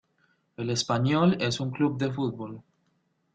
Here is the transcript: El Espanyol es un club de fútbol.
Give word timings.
El 0.57 0.71
Espanyol 0.71 1.37
es 1.39 1.59
un 1.59 1.69
club 1.69 1.99
de 1.99 2.11
fútbol. 2.11 2.63